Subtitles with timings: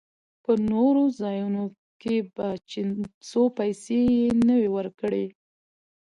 [0.43, 1.63] په نورو ځايو
[2.01, 2.79] کښې به چې
[3.29, 5.25] څو پورې پيسې يې نه وې ورکړې.